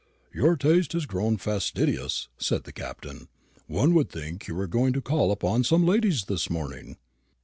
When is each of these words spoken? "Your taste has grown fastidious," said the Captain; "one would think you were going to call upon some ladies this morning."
"Your 0.33 0.55
taste 0.55 0.93
has 0.93 1.05
grown 1.05 1.37
fastidious," 1.37 2.27
said 2.39 2.63
the 2.63 2.71
Captain; 2.73 3.27
"one 3.67 3.93
would 3.93 4.09
think 4.09 4.47
you 4.47 4.55
were 4.55 4.65
going 4.65 4.93
to 4.93 4.99
call 5.01 5.31
upon 5.31 5.63
some 5.63 5.85
ladies 5.85 6.23
this 6.25 6.49
morning." 6.49 6.97